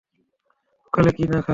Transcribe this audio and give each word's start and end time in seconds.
অকালে 0.85 1.11
কি 1.11 1.23
না 1.25 1.37
খায়। 1.37 1.49